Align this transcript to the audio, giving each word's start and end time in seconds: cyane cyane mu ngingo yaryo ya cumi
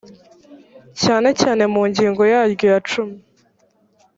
cyane 1.01 1.29
cyane 1.41 1.63
mu 1.73 1.81
ngingo 1.89 2.21
yaryo 2.33 2.65
ya 2.73 2.79
cumi 2.89 3.17